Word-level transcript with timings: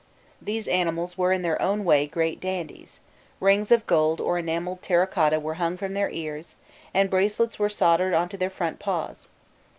These 0.41 0.67
animals 0.67 1.15
were 1.15 1.31
in 1.31 1.43
their 1.43 1.61
own 1.61 1.85
way 1.85 2.07
great 2.07 2.39
dandies: 2.39 2.99
rings 3.39 3.71
of 3.71 3.85
gold 3.85 4.19
or 4.19 4.39
enamelled 4.39 4.81
terra 4.81 5.05
cotta 5.05 5.39
were 5.39 5.53
hung 5.61 5.77
from 5.77 5.93
their 5.93 6.09
ears, 6.09 6.55
and 6.91 7.07
bracelets 7.07 7.59
were 7.59 7.69
soldered 7.69 8.15
on 8.15 8.27
to 8.29 8.37
their 8.37 8.49
front 8.49 8.79
paws. 8.79 9.29